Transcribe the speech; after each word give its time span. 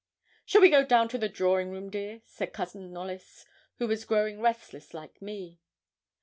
'Shall 0.45 0.61
we 0.61 0.71
go 0.71 0.83
down 0.83 1.07
to 1.07 1.19
the 1.19 1.29
drawing 1.29 1.69
room, 1.69 1.87
dear?' 1.87 2.23
said 2.25 2.53
Cousin 2.53 2.91
Knollys, 2.91 3.45
who 3.77 3.85
was 3.87 4.03
growing 4.03 4.41
restless 4.41 4.95
like 4.95 5.21
me. 5.21 5.59